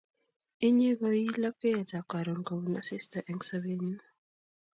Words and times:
Inye 0.67 0.89
ko 0.99 1.07
i 1.21 1.23
u 1.31 1.33
lapkeyet 1.41 1.91
ap 1.99 2.05
karon 2.11 2.41
kopun 2.47 2.75
asista 2.81 3.17
eng' 3.29 3.45
sobennyu 3.49 3.97